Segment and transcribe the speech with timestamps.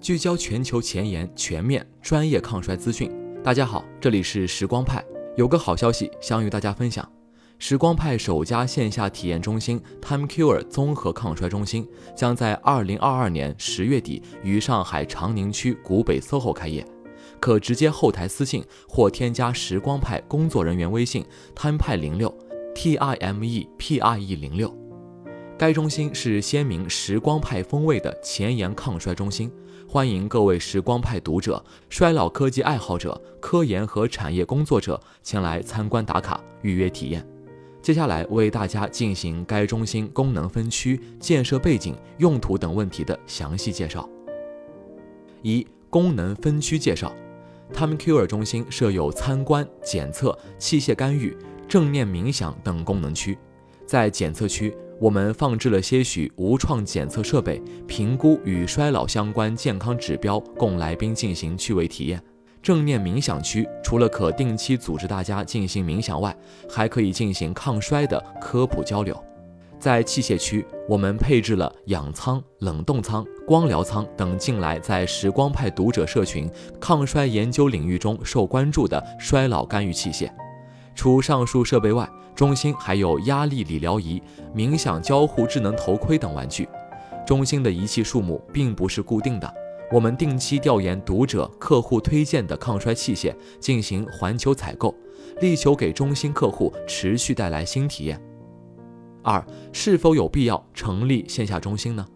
[0.00, 3.10] 聚焦全球前沿、全面、专业抗衰资讯。
[3.42, 5.04] 大家好，这里是时光派，
[5.36, 7.10] 有个好消息想与大家分享：
[7.58, 16.86] 时光派首家线下体验中心 TimeCure 综合抗衰中心将在二零二二年十月底于上海长宁区古北 SOHO 开业，
[17.40, 21.24] 可直接后台私信或添加时光派工作人员微信
[21.54, 22.32] time 派零六
[22.74, 24.72] T I M E P R E 零六。
[25.58, 29.50] 该中心是鲜明时光派风味的前沿抗衰中心，
[29.88, 37.24] 欢迎各位时光派读者、衰老科技爱好者、科研和产业工作者前来参观打卡、预约体验。
[37.80, 44.08] 接下来为大家进行该中心功能分区、建设背景、用途等问题的详细介绍。
[45.42, 47.14] 一、功能分区介绍
[47.72, 51.34] ：TimeCure 中心设有参观、检测、器械干预、
[51.68, 53.38] 正念冥想等功能区，
[53.86, 54.76] 在检测区。
[54.98, 62.22] 我们放置了些许无创检测设备，评估与衰老相关健康指标，供来宾进行趣味体验。
[62.62, 66.34] 正念冥想区除了可定期组织大家进行冥想外，
[66.68, 69.16] 还可以进行抗衰的科普交流。
[69.78, 76.50] 在器械区，我们配置了氧舱、冷冻舱、光疗舱等近来在时光派读者社群
[76.80, 80.30] 抗衰研究领域中受关注的衰老干预器械。
[80.96, 84.20] 除上述设备外，中心还有压力理疗仪、
[84.54, 86.66] 冥想交互智能头盔等玩具。
[87.26, 89.54] 中心的仪器数目并不是固定的，
[89.92, 94.94] 我们定期调研读者、客户推荐的抗衰器械，进行环球采购，
[95.40, 98.20] 力求给中心客户持续带来新体验。
[99.22, 102.06] 二，是否有必要成立线下中心呢？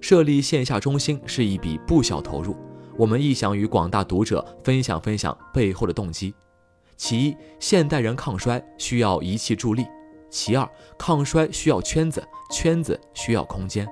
[0.00, 2.56] 设立线下中心是一笔不小投入，
[2.96, 6.34] 我们亦想与广大读者分享分享背后的动机。
[6.96, 9.84] 其一，现代人抗衰需要仪器助力；
[10.30, 13.86] 其二，抗衰需要圈子，圈子需要空间；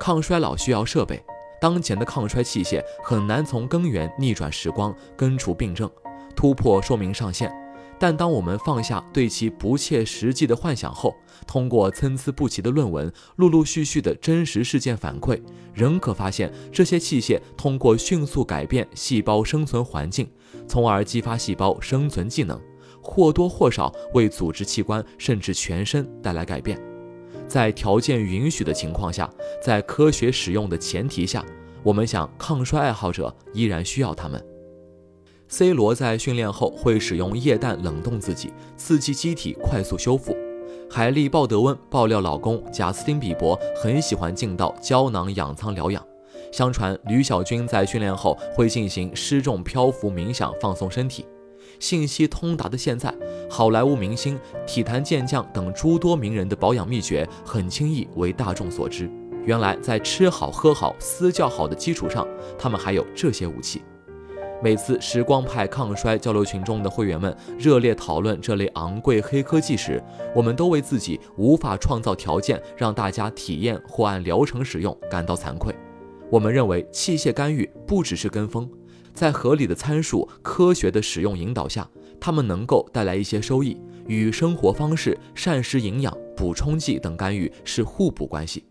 [0.00, 1.22] 抗衰老需要设备。
[1.60, 5.88] 当前的抗衰器械很难从根源逆转时光，根除病症，
[6.34, 7.52] 突破寿命上限。
[7.98, 11.14] 但当我们放下对其不切实际的幻想后，
[11.46, 15.40] 通过参差不齐的论文、陆陆续续的真实事件反馈，
[15.72, 20.28] 仍可发现这些器械通过迅速改变细胞生存环境，
[20.66, 22.60] 从而激发细胞生存技能，
[23.00, 26.80] 或多或少为组织器官甚至全身带来改变。
[27.46, 29.30] 在条件允许的情况下，
[29.62, 31.44] 在科学使用的前提下，
[31.84, 34.51] 我们想抗衰爱好者依然需要它们。
[35.52, 40.34] C 罗在训练后会使用液氮冷冻自己，刺激机体快速修复。
[40.90, 46.02] 海莉·鲍德温爆料，老公贾斯汀·比伯很喜欢进到胶囊氧舱疗养。
[46.50, 51.26] 相传吕小军在训练后会进行失重漂浮冥想放松身体。
[51.78, 53.14] 信息通达的现在，
[53.50, 59.06] 好莱坞明星、体坛健将等诸多名人的保养秘诀很轻易为大众所知。
[59.44, 62.26] 原来在吃好喝好、私教好的基础上，
[62.58, 63.82] 他们还有这些武器。
[64.62, 70.00] 每次时光派抗衰交流群中的会员们热烈讨论这类昂贵黑科技时，
[70.36, 75.74] 我们都为自己无法创造条件让大家体验或按疗程使用感到惭愧。
[76.30, 78.70] 我们认为器械干预不只是跟风，
[79.12, 81.90] 在合理的参数、科学的使用引导下，
[82.20, 88.64] 它们能够带来一些收益，与生活方式、膳食营养、补充剂等干预是互补关系。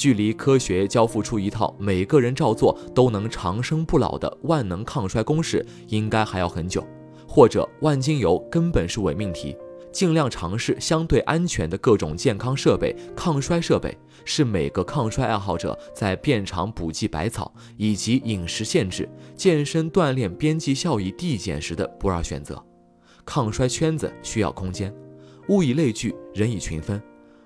[0.00, 6.82] 距离科学交付出一套每个人照做都能长生不老的万能抗衰公式，应该还要很久，
[7.28, 9.54] 或者万金油根本是伪命题。
[9.92, 13.94] 尽量尝试相对安全的各种健康设备、抗衰设备，
[14.24, 19.06] 是每个抗衰爱好者在变长补剂百草以及饮食限制、
[19.36, 22.64] 健身锻炼边际效益递减时的不二选择。
[23.26, 24.90] 抗衰圈子需要空间，
[25.50, 26.98] 物以类聚，人以群分。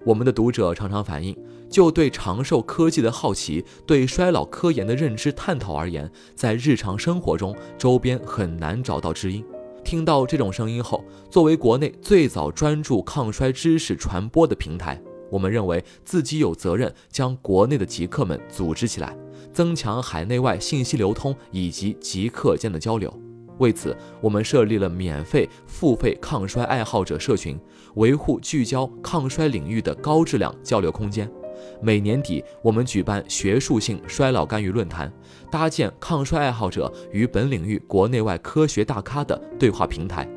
[0.04, 1.34] 我们的读者常常反映，
[1.70, 9.42] 就对长寿科技的好奇，对衰老科研的认知探讨而言，在日常生活中，周边很难找到知音。
[9.82, 15.00] 听到这种声音后，作为国内最早专注抗衰知识传播的平台，
[15.30, 19.16] 我们认为自己有责任将国内的极客们组织起来，
[19.52, 23.23] 增强海内外信息流通以及极客间的交流。
[23.58, 27.58] 为此，我们设立了免费、付费抗衰爱好者社群，
[27.94, 31.30] 维护聚焦抗衰领域的高质量交流空间。
[31.80, 35.12] 每年底，我们举办学术性衰老干预论坛，
[35.50, 40.28] 搭建抗衰爱好者与本领域国内外科学大咖的对话平台。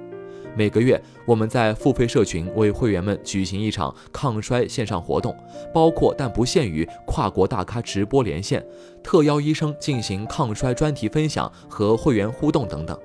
[0.55, 5.35] 每个月，我们在付费社群为会员们举行一场抗衰线上活动，
[5.73, 8.65] 包括但不限于跨国大咖直播连线、
[9.03, 12.97] 特邀医生进行抗衰专题分享和会员互动等等。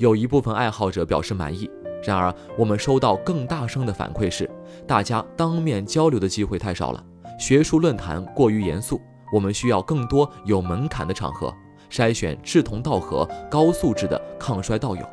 [0.00, 1.70] 有一部分爱好者表示满意，
[2.02, 4.50] 然而我们收到更大声的反馈是，
[4.86, 7.04] 大家当面交流的机会太少了，
[7.38, 8.98] 学术论坛过于严肃，
[9.30, 11.54] 我们需要更多有门槛的场合。
[11.90, 15.04] 筛选志同道合、高素质的抗衰道友。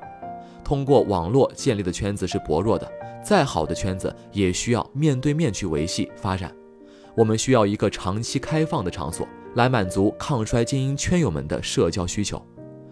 [0.63, 2.89] 通过网络建立的圈子是薄弱的，
[3.21, 6.49] 再好的圈子也需要面对面去维系发展。
[7.13, 12.41] 我们需要一个长期开放的场所，来满足抗衰精英圈友们的社交需求。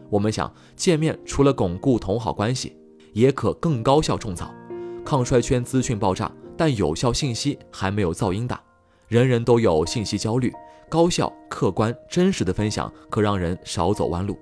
[0.09, 2.77] 我们想，见面除了巩固同好关系，
[3.13, 4.53] 也可更高效种草。
[5.03, 8.61] 抗衰圈资讯爆炸，但有效信息还没有噪音大，
[9.07, 10.51] 人人都有信息焦虑，
[10.89, 14.37] 高效、客观、真实的分享可让人少走弯路。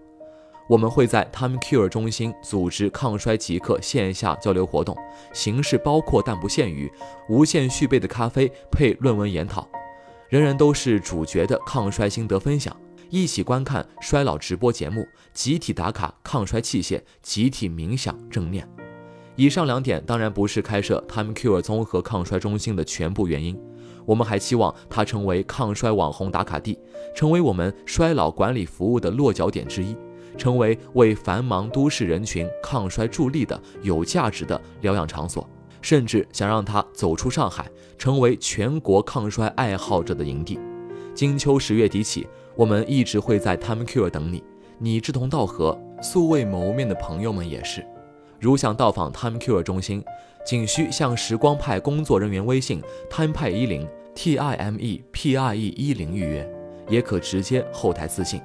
[0.69, 4.95] 我们会在 Time Cure 中心组织抗衰极客线下交流活动，
[5.33, 6.89] 形式包括但不限于
[7.27, 9.67] 无限续杯的咖啡配论文研讨，
[10.29, 12.75] 人人都是主角的抗衰心得分享，
[13.13, 18.67] 一起观看衰老直播节目，集体打卡抗衰器械，集体冥想正念。
[19.35, 23.55] 以上两点当然不是开设 Time Cure 综合抗衰中心的全部原因，
[24.03, 26.79] 我们还期望它成为抗衰网红打卡地，
[27.13, 29.95] 成为我们衰老管理服务的落脚点之一。
[30.35, 35.47] 成为为繁忙都市人群抗衰助力的有价值的疗养场所，
[35.83, 40.59] 甚至想让它走出上海，成为全国抗衰爱好者的营地。
[41.13, 44.43] 金秋十月底起，我们一直会在 Time Cure 等你。
[44.79, 47.85] 你志同道合、素未谋面的朋友们也是。
[48.39, 50.03] 如想到访 Time Cure 中心，
[50.43, 52.81] 仅需向时光派工作人员微信
[53.11, 56.51] Time 派一零 T I M E P I E 一零预约，
[56.89, 58.41] 也可直接后台私信。